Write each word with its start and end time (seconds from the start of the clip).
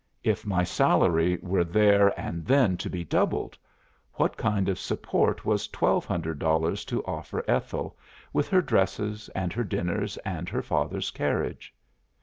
If 0.23 0.47
my 0.47 0.63
salary 0.63 1.37
were 1.43 1.63
there 1.63 2.19
and 2.19 2.43
then 2.43 2.75
to 2.77 2.89
be 2.89 3.03
doubled, 3.03 3.55
what 4.13 4.35
kind 4.35 4.67
of 4.67 4.79
support 4.79 5.45
was 5.45 5.67
twelve 5.67 6.05
hundred 6.05 6.39
dollars 6.39 6.83
to 6.85 7.05
offer 7.05 7.45
Ethel, 7.47 7.95
with 8.33 8.47
her 8.47 8.63
dresses, 8.63 9.29
and 9.35 9.53
her 9.53 9.63
dinners, 9.63 10.17
and 10.25 10.49
her 10.49 10.63
father's 10.63 11.11
carriage? 11.11 11.71